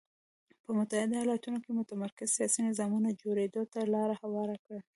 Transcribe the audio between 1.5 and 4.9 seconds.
کې متمرکز سیاسي نظام جوړېدو ته لار هواره کړه.